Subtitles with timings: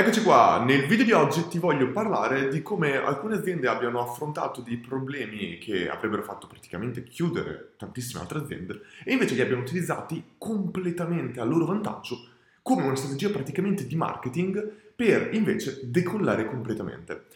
[0.00, 4.62] Eccoci qua, nel video di oggi ti voglio parlare di come alcune aziende abbiano affrontato
[4.62, 10.24] dei problemi che avrebbero fatto praticamente chiudere tantissime altre aziende e invece li abbiano utilizzati
[10.38, 12.16] completamente a loro vantaggio
[12.62, 17.26] come una strategia praticamente di marketing per invece decollare completamente.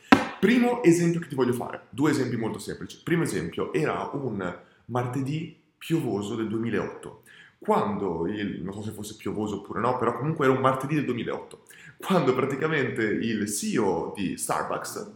[0.40, 2.98] Primo esempio che ti voglio fare, due esempi molto semplici.
[3.04, 4.56] Primo esempio era un
[4.86, 7.24] martedì piovoso del 2008
[7.64, 11.06] quando il, non so se fosse piovoso oppure no, però comunque era un martedì del
[11.06, 11.62] 2008,
[11.96, 15.12] quando praticamente il CEO di Starbucks,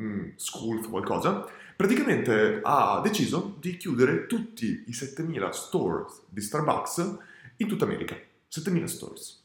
[0.00, 7.18] mm, Schools qualcosa, praticamente ha deciso di chiudere tutti i 7000 stores di Starbucks
[7.58, 8.16] in tutta America.
[8.48, 9.42] 7000 stores.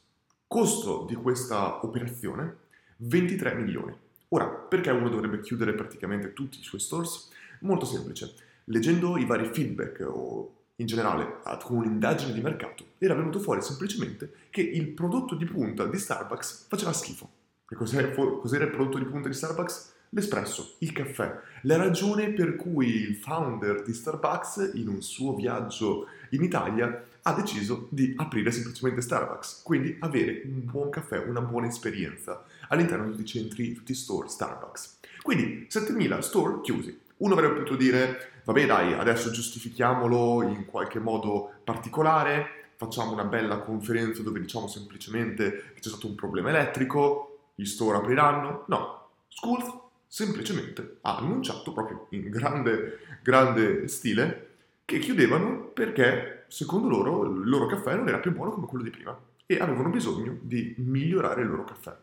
[0.48, 2.58] Costo di questa operazione
[2.98, 3.96] 23 milioni.
[4.30, 7.30] Ora, perché uno dovrebbe chiudere praticamente tutti i suoi stores?
[7.62, 8.34] Molto semplice.
[8.66, 14.32] Leggendo i vari feedback o in generale con un'indagine di mercato, era venuto fuori semplicemente
[14.50, 17.30] che il prodotto di punta di Starbucks faceva schifo.
[17.70, 19.94] E cos'era, cos'era il prodotto di punta di Starbucks?
[20.10, 21.40] L'espresso, il caffè.
[21.64, 27.34] La ragione per cui il founder di Starbucks, in un suo viaggio in Italia, ha
[27.34, 33.12] deciso di aprire semplicemente Starbucks, quindi avere un buon caffè, una buona esperienza all'interno di
[33.12, 34.98] tutti i centri, tutti i store Starbucks.
[35.22, 36.98] Quindi 7000 store chiusi.
[37.20, 43.60] Uno avrebbe potuto dire, vabbè dai, adesso giustifichiamolo in qualche modo particolare, facciamo una bella
[43.60, 48.64] conferenza dove diciamo semplicemente che c'è stato un problema elettrico, gli store apriranno.
[48.68, 49.70] No, Schools
[50.08, 54.48] semplicemente ha annunciato proprio in grande, grande stile
[54.86, 58.92] che chiudevano perché secondo loro il loro caffè non era più buono come quello di
[58.92, 61.94] prima e avevano bisogno di migliorare il loro caffè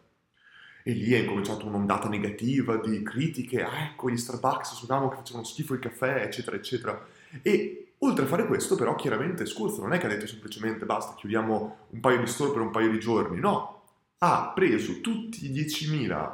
[0.86, 5.44] e lì è incominciata un'ondata negativa di critiche, ah ecco gli Starbucks sapevamo che facevano
[5.44, 7.06] schifo il caffè, eccetera, eccetera.
[7.42, 11.16] E oltre a fare questo, però, chiaramente Skurz non è che ha detto semplicemente basta,
[11.16, 13.82] chiudiamo un paio di store per un paio di giorni, no,
[14.18, 16.30] ha preso tutti i 10.000,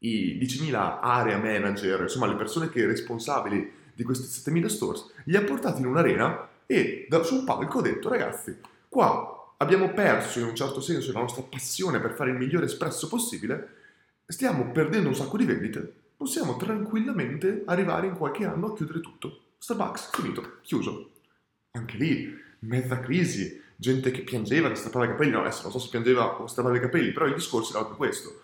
[0.00, 5.42] i 10.000 area manager, insomma le persone che responsabili di questi 7.000 stores, li ha
[5.44, 8.54] portati in un'arena e da, su un palco ha detto ragazzi,
[8.86, 13.08] qua abbiamo perso in un certo senso la nostra passione per fare il migliore espresso
[13.08, 13.68] possibile,
[14.26, 19.40] stiamo perdendo un sacco di vendite, possiamo tranquillamente arrivare in qualche anno a chiudere tutto.
[19.58, 21.10] Starbucks, finito, chiuso.
[21.72, 25.78] Anche lì, mezza crisi, gente che piangeva, che strappava i capelli, no, adesso non so
[25.78, 28.42] se piangeva o strappava i capelli, però il discorso era proprio questo.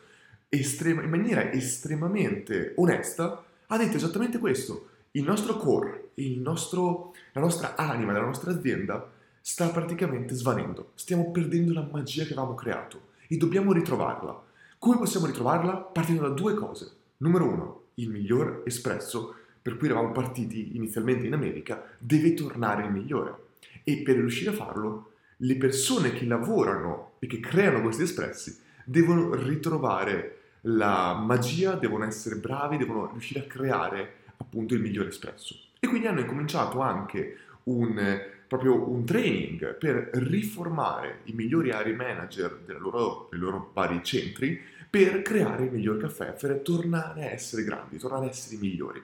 [0.49, 4.91] Estrema, in maniera estremamente onesta, ha detto esattamente questo.
[5.13, 9.17] Il nostro core, il nostro, la nostra anima della nostra azienda
[9.49, 10.91] sta praticamente svanendo.
[10.95, 14.45] Stiamo perdendo la magia che avevamo creato e dobbiamo ritrovarla.
[14.79, 15.75] Come possiamo ritrovarla?
[15.75, 16.91] Partendo da due cose.
[17.17, 22.93] Numero uno, il miglior espresso per cui eravamo partiti inizialmente in America deve tornare il
[22.93, 23.37] migliore.
[23.85, 29.35] E per riuscire a farlo, le persone che lavorano e che creano questi espressi devono
[29.35, 35.59] ritrovare la magia, devono essere bravi, devono riuscire a creare appunto il migliore espresso.
[35.81, 37.39] E quindi hanno incominciato anche
[37.69, 44.61] un, proprio un training per riformare i migliori area manager loro, dei loro vari centri
[44.91, 49.03] per creare il miglior caffè, per tornare a essere grandi, tornare a essere i migliori.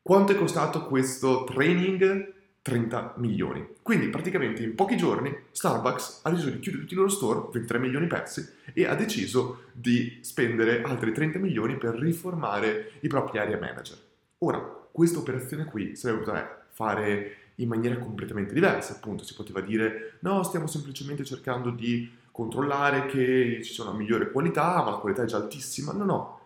[0.00, 2.34] Quanto è costato questo training?
[2.66, 3.64] 30 milioni.
[3.80, 7.78] Quindi praticamente in pochi giorni Starbucks ha deciso di chiudere tutti i loro store, 23
[7.78, 13.56] milioni persi, e ha deciso di spendere altri 30 milioni per riformare i propri area
[13.56, 13.96] manager.
[14.38, 14.58] Ora,
[14.90, 20.42] questa operazione qui sarebbe potuta fare in maniera completamente diversa, appunto si poteva dire no,
[20.42, 25.26] stiamo semplicemente cercando di controllare che ci sia una migliore qualità, ma la qualità è
[25.26, 26.40] già altissima, no, no.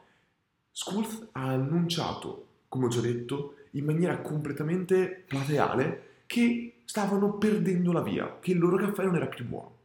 [0.71, 8.03] Schools ha annunciato, come ho già detto, in maniera completamente plateale che stavano perdendo la
[8.03, 9.79] via, che il loro caffè non era più buono.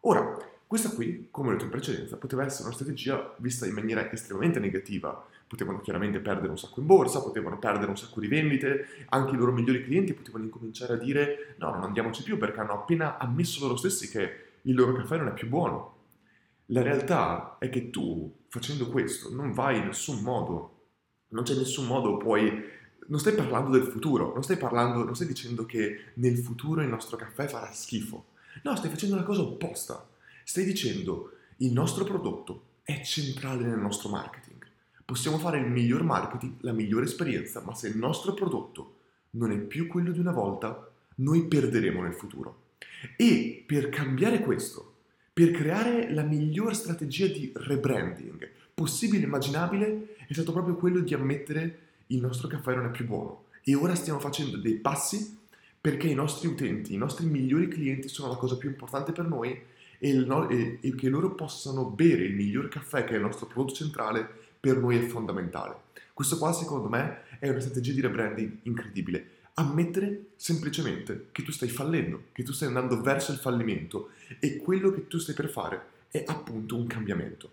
[0.00, 0.36] Ora,
[0.72, 4.58] questa qui, come ho detto in precedenza, poteva essere una strategia vista in maniera estremamente
[4.58, 9.34] negativa potevano chiaramente perdere un sacco in borsa, potevano perdere un sacco di vendite, anche
[9.34, 13.18] i loro migliori clienti potevano incominciare a dire no, non andiamoci più perché hanno appena
[13.18, 15.96] ammesso loro stessi che il loro caffè non è più buono.
[16.68, 20.86] La realtà è che tu, facendo questo, non vai in nessun modo,
[21.28, 22.50] non c'è nessun modo puoi...
[23.08, 26.88] Non stai parlando del futuro, non stai parlando, non stai dicendo che nel futuro il
[26.88, 28.24] nostro caffè farà schifo.
[28.62, 30.08] No, stai facendo la cosa opposta.
[30.44, 34.52] Stai dicendo il nostro prodotto è centrale nel nostro marketing
[35.12, 38.94] Possiamo fare il miglior marketing, la migliore esperienza, ma se il nostro prodotto
[39.32, 42.60] non è più quello di una volta, noi perderemo nel futuro.
[43.18, 44.94] E per cambiare questo,
[45.30, 51.12] per creare la miglior strategia di rebranding possibile e immaginabile, è stato proprio quello di
[51.12, 53.44] ammettere il nostro caffè non è più buono.
[53.64, 55.36] E ora stiamo facendo dei passi
[55.78, 59.60] perché i nostri utenti, i nostri migliori clienti sono la cosa più importante per noi
[60.04, 63.46] e, no- e, e che loro possano bere il miglior caffè che è il nostro
[63.46, 64.28] prodotto centrale
[64.58, 65.76] per noi è fondamentale.
[66.12, 69.30] Questo qua secondo me è una strategia di rebranding incredibile.
[69.54, 74.10] Ammettere semplicemente che tu stai fallendo, che tu stai andando verso il fallimento
[74.40, 77.50] e quello che tu stai per fare è appunto un cambiamento.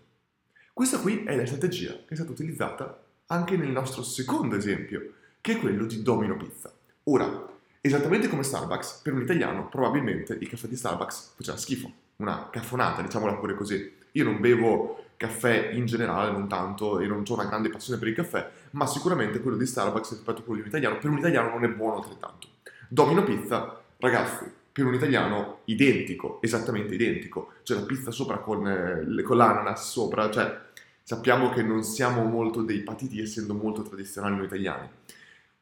[0.72, 5.52] Questa qui è la strategia che è stata utilizzata anche nel nostro secondo esempio, che
[5.52, 6.72] è quello di Domino Pizza.
[7.04, 7.48] Ora,
[7.80, 13.02] esattamente come Starbucks, per un italiano probabilmente il caffè di Starbucks faceva schifo, una caffonata,
[13.02, 13.98] diciamola pure così.
[14.12, 18.08] Io non bevo caffè in generale, non tanto, e non ho una grande passione per
[18.08, 21.18] il caffè, ma sicuramente quello di Starbucks rispetto a quello di un italiano, per un
[21.18, 22.48] italiano non è buono altrettanto.
[22.88, 29.22] Domino Pizza, ragazzi, per un italiano identico, esattamente identico, cioè la pizza sopra con, eh,
[29.22, 30.58] con l'ananas sopra, cioè
[31.02, 34.88] sappiamo che non siamo molto dei patiti essendo molto tradizionali noi italiani.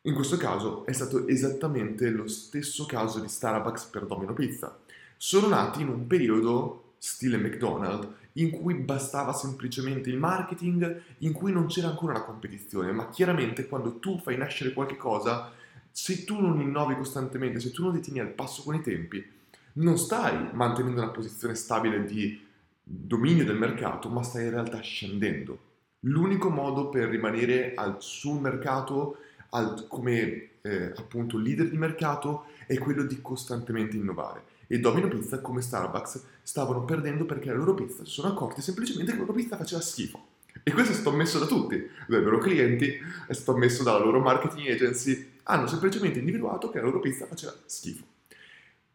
[0.03, 4.79] In questo caso è stato esattamente lo stesso caso di Starbucks per Domino Pizza.
[5.21, 11.51] Sono nati in un periodo stile McDonald's in cui bastava semplicemente il marketing, in cui
[11.51, 15.51] non c'era ancora la competizione, ma chiaramente quando tu fai nascere qualche cosa,
[15.91, 19.29] se tu non innovi costantemente, se tu non ti tieni al passo con i tempi,
[19.73, 22.41] non stai mantenendo una posizione stabile di
[22.81, 25.59] dominio del mercato, ma stai in realtà scendendo.
[26.03, 29.17] L'unico modo per rimanere al, sul mercato
[29.51, 34.57] al, come eh, appunto leader di mercato è quello di costantemente innovare.
[34.71, 39.11] E Domino Pizza, come Starbucks, stavano perdendo perché la loro pizza si sono accorti semplicemente
[39.11, 40.27] che la loro pizza faceva schifo.
[40.63, 44.21] E questo è stato ammesso da tutti, dai loro clienti, è stato ammesso dalla loro
[44.21, 48.05] marketing agency, hanno semplicemente individuato che la loro pizza faceva schifo.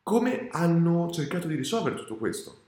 [0.03, 2.61] Come hanno cercato di risolvere tutto questo?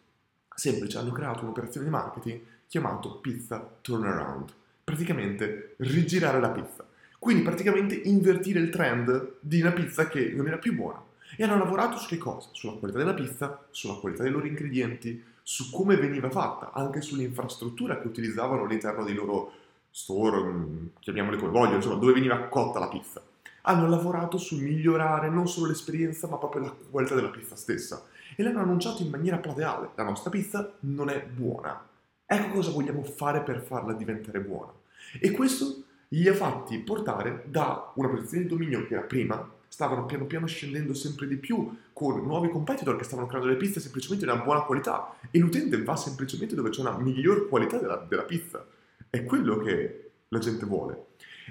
[0.56, 4.52] Semplice, hanno creato un'operazione di marketing chiamato Pizza Turnaround.
[4.84, 6.88] Praticamente rigirare la pizza.
[7.20, 11.04] Quindi praticamente invertire il trend di una pizza che non era più buona.
[11.38, 12.50] E hanno lavorato su che cosa?
[12.52, 18.00] Sulla qualità della pizza, sulla qualità dei loro ingredienti, su come veniva fatta, anche sull'infrastruttura
[18.00, 19.52] che utilizzavano all'interno dei loro
[19.92, 23.22] store, mm, chiamiamoli come voglio, insomma, dove veniva cotta la pizza.
[23.62, 28.06] Hanno lavorato su migliorare non solo l'esperienza, ma proprio la qualità della pizza stessa.
[28.36, 29.90] E l'hanno annunciato in maniera plateale.
[29.96, 31.88] La nostra pizza non è buona.
[32.26, 34.72] Ecco cosa vogliamo fare per farla diventare buona.
[35.20, 40.06] E questo li ha fatti portare da una posizione di dominio che era prima, stavano
[40.06, 44.26] piano piano scendendo sempre di più con nuovi competitor che stavano creando le pizze semplicemente
[44.26, 48.24] di una buona qualità e l'utente va semplicemente dove c'è una miglior qualità della, della
[48.24, 48.66] pizza.
[49.10, 51.08] È quello che la gente vuole.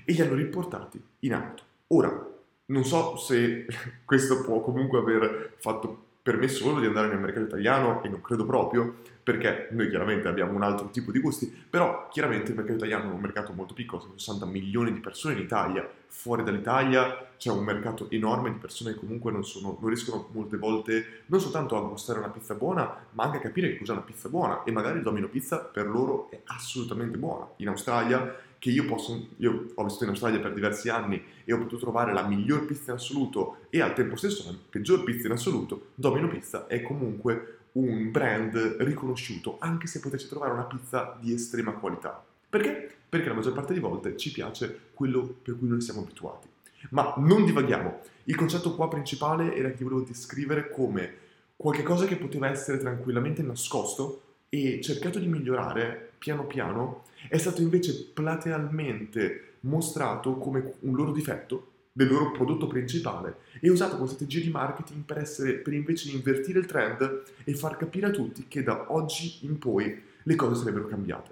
[0.06, 1.62] E li hanno riportati in alto.
[1.88, 2.32] Ora,
[2.66, 3.66] non so se
[4.06, 8.46] questo può comunque aver fatto permesso loro di andare nel mercato italiano e non credo
[8.46, 13.10] proprio, perché noi chiaramente abbiamo un altro tipo di gusti, però chiaramente il mercato italiano
[13.10, 17.50] è un mercato molto piccolo, sono 60 milioni di persone in Italia, fuori dall'Italia c'è
[17.50, 21.76] un mercato enorme di persone che comunque non, sono, non riescono molte volte non soltanto
[21.76, 24.72] a gustare una pizza buona, ma anche a capire che cos'è una pizza buona e
[24.72, 27.46] magari il Domino Pizza per loro è assolutamente buona.
[27.56, 28.34] In Australia
[28.64, 32.14] che io posso, io ho vissuto in Australia per diversi anni e ho potuto trovare
[32.14, 36.28] la miglior pizza in assoluto e al tempo stesso la peggior pizza in assoluto, Domino
[36.28, 42.24] Pizza è comunque un brand riconosciuto, anche se potete trovare una pizza di estrema qualità.
[42.48, 42.90] Perché?
[43.06, 46.48] Perché la maggior parte delle volte ci piace quello per cui noi siamo abituati.
[46.88, 48.00] Ma non divaghiamo.
[48.24, 51.16] Il concetto qua principale era che volevo descrivere come
[51.54, 57.60] qualche cosa che poteva essere tranquillamente nascosto e cercato di migliorare piano piano è stato
[57.60, 64.40] invece platealmente mostrato come un loro difetto del loro prodotto principale e usato come strategia
[64.40, 68.62] di marketing per, essere, per invece invertire il trend e far capire a tutti che
[68.62, 71.30] da oggi in poi le cose sarebbero cambiate.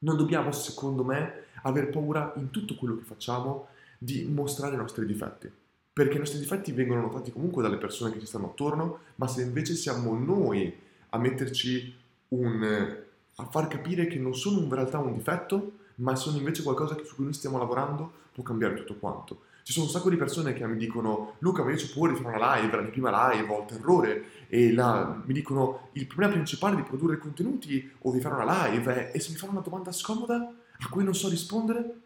[0.00, 5.06] Non dobbiamo, secondo me, aver paura in tutto quello che facciamo di mostrare i nostri
[5.06, 5.50] difetti,
[5.92, 9.42] perché i nostri difetti vengono notati comunque dalle persone che ci stanno attorno, ma se
[9.42, 10.72] invece siamo noi
[11.10, 11.94] a metterci
[12.34, 13.02] un
[13.36, 17.14] a far capire che non sono in realtà un difetto, ma sono invece qualcosa su
[17.14, 19.42] cui noi stiamo lavorando, può cambiare tutto quanto.
[19.62, 22.14] Ci sono un sacco di persone che mi dicono Luca ma io ci può di
[22.14, 26.06] fare una live, la mia prima live, ho il terrore e la, mi dicono il
[26.06, 29.52] problema principale di produrre contenuti o di fare una live è e se mi fanno
[29.52, 32.00] una domanda scomoda a cui non so rispondere?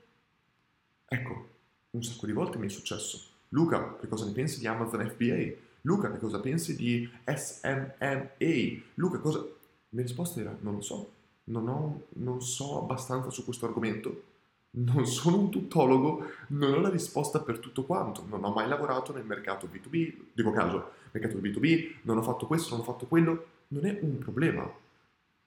[1.09, 1.49] Ecco,
[1.91, 3.23] un sacco di volte mi è successo.
[3.49, 5.67] Luca, che cosa ne pensi di Amazon FBA?
[5.81, 8.83] Luca, che cosa pensi di SMMA?
[8.95, 9.45] Luca, cosa...
[9.91, 11.17] La mia risposta era non lo so
[11.49, 14.23] non, ho, non so abbastanza su questo argomento,
[14.71, 19.13] non sono un tuttologo, non ho la risposta per tutto quanto, non ho mai lavorato
[19.13, 23.47] nel mercato B2B, dico caso, mercato B2B, non ho fatto questo, non ho fatto quello,
[23.69, 24.71] non è un problema.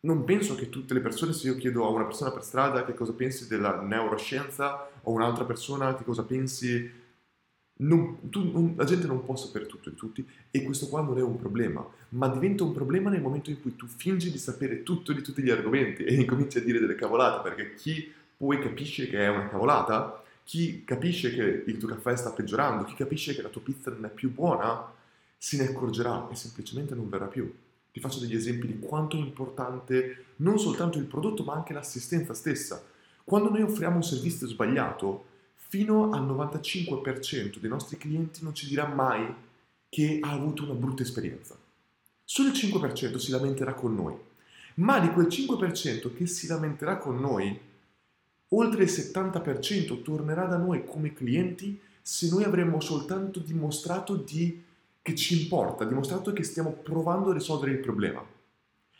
[0.04, 2.96] Non penso che tutte le persone, se io chiedo a una persona per strada che
[2.96, 6.92] cosa pensi della neuroscienza, o un'altra persona che cosa pensi
[7.82, 11.18] non, tu, non, la gente non può sapere tutto di tutti e questo qua non
[11.18, 14.84] è un problema, ma diventa un problema nel momento in cui tu fingi di sapere
[14.84, 19.08] tutto di tutti gli argomenti e incominci a dire delle cavolate, perché chi poi capisce
[19.08, 23.42] che è una cavolata, chi capisce che il tuo caffè sta peggiorando, chi capisce che
[23.42, 24.94] la tua pizza non è più buona,
[25.38, 27.52] se ne accorgerà e semplicemente non verrà più.
[27.92, 32.34] Ti faccio degli esempi di quanto è importante non soltanto il prodotto, ma anche l'assistenza
[32.34, 32.84] stessa.
[33.24, 35.26] Quando noi offriamo un servizio sbagliato,
[35.72, 39.34] fino al 95% dei nostri clienti non ci dirà mai
[39.88, 41.56] che ha avuto una brutta esperienza.
[42.26, 44.14] Solo il 5% si lamenterà con noi.
[44.76, 47.58] Ma di quel 5% che si lamenterà con noi,
[48.50, 54.62] oltre il 70% tornerà da noi come clienti se noi avremmo soltanto dimostrato di
[55.02, 58.22] che ci importa, dimostrato che stiamo provando a risolvere il problema.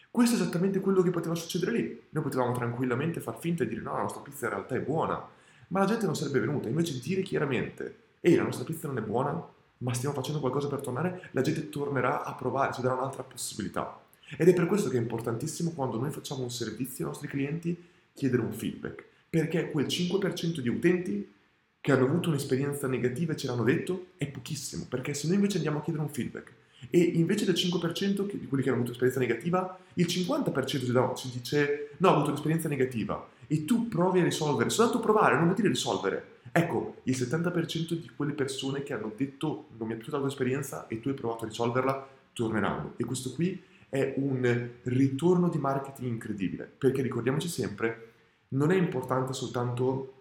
[0.10, 2.02] Questo è esattamente quello che poteva succedere lì.
[2.12, 5.40] Noi potevamo tranquillamente far finta e dire no, la nostra pizza in realtà è buona,
[5.72, 6.70] ma la gente non sarebbe venuta.
[6.70, 9.46] Invece dire chiaramente, ehi, la nostra pizza non è buona,
[9.80, 14.00] ma stiamo facendo qualcosa per tornare, la gente tornerà a provare, ci darà un'altra possibilità.
[14.38, 17.76] Ed è per questo che è importantissimo quando noi facciamo un servizio ai nostri clienti
[18.14, 21.34] chiedere un feedback, perché quel 5% di utenti
[21.80, 25.56] che hanno avuto un'esperienza negativa e ce l'hanno detto è pochissimo, perché se noi invece
[25.56, 26.54] andiamo a chiedere un feedback
[26.90, 31.90] e invece del 5% di quelli che hanno avuto un'esperienza negativa, il 50% ci dice
[31.98, 35.68] no, ho avuto un'esperienza negativa e tu provi a risolvere, soltanto provare, non vuol dire
[35.68, 36.40] risolvere.
[36.54, 40.32] Ecco, il 70% di quelle persone che hanno detto non mi è piaciuta la tua
[40.32, 42.94] esperienza e tu hai provato a risolverla, torneranno.
[42.96, 48.14] E questo qui è un ritorno di marketing incredibile, perché ricordiamoci sempre,
[48.50, 50.14] non è importante soltanto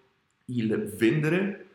[0.46, 1.66] il vendere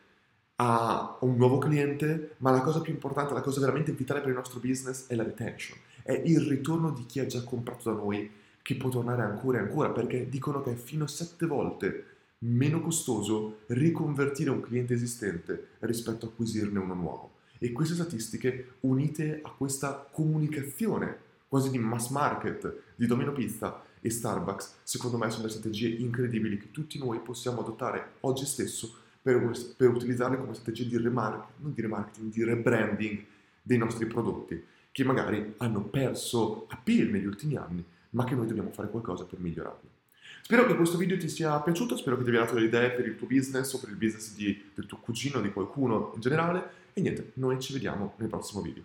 [0.56, 4.36] a un nuovo cliente, ma la cosa più importante, la cosa veramente vitale per il
[4.36, 8.30] nostro business è la retention, è il ritorno di chi ha già comprato da noi
[8.66, 12.04] che può tornare ancora e ancora, perché dicono che è fino a sette volte
[12.38, 17.34] meno costoso riconvertire un cliente esistente rispetto a acquisirne uno nuovo.
[17.60, 24.10] E queste statistiche unite a questa comunicazione quasi di mass market di Domino Pizza e
[24.10, 29.48] Starbucks, secondo me sono delle strategie incredibili che tutti noi possiamo adottare oggi stesso per,
[29.76, 33.24] per utilizzarle come strategie di remarketing, non di remarketing, di rebranding
[33.62, 38.70] dei nostri prodotti, che magari hanno perso appeal negli ultimi anni, ma che noi dobbiamo
[38.70, 39.88] fare qualcosa per migliorarli.
[40.42, 43.06] Spero che questo video ti sia piaciuto, spero che ti abbia dato delle idee per
[43.06, 46.70] il tuo business o per il business di, del tuo cugino, di qualcuno in generale.
[46.92, 48.82] E niente, noi ci vediamo nel prossimo video.